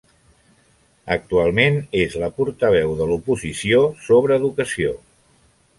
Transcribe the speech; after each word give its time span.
Actualment 1.15 1.77
és 2.05 2.17
la 2.23 2.31
portaveu 2.41 2.97
de 3.03 3.09
l'oposició 3.13 3.83
sobre 4.09 4.41
educació. 4.45 4.99